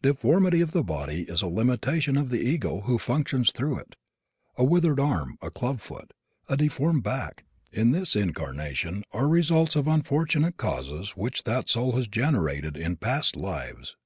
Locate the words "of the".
0.60-0.84, 2.16-2.38